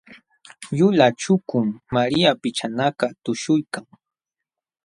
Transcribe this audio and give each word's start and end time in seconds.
Yulaq 0.77 1.13
chukum 1.21 1.67
Maria 1.93 2.31
pichanakaq 2.41 3.11
tuśhuykan. 3.23 3.85